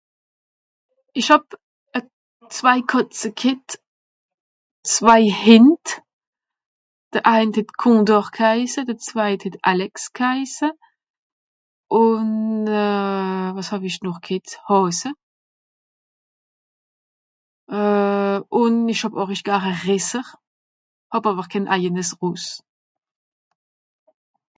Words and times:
Ìch 1.19 1.29
hàb 1.31 1.45
zwei 2.57 2.79
Kàtze 2.91 3.29
ghet, 3.41 3.67
zwei 4.93 5.23
Hìnd 5.43 5.85
de 7.11 7.19
eint 7.35 7.55
het 7.59 7.69
Kondor 7.81 8.25
gheisse 8.37 8.81
de 8.89 8.95
zweit 9.07 9.41
het 9.45 9.55
Alex 9.71 9.93
gheisse, 10.17 10.69
ùn 12.01 12.29
wàs 13.55 13.67
hàw-ich 13.71 13.99
noch 14.03 14.19
ghet? 14.25 14.47
Hààse... 14.67 15.09
ùn 18.61 18.73
ìch 18.93 19.01
hàb 19.05 19.13
ààrisch 19.17 19.45
gare 19.47 19.71
Resser. 19.87 20.27
Hàb 21.11 21.23
àwer 21.29 21.47
ken 21.51 21.65
eienes 21.75 22.09
Ross. 22.19 22.45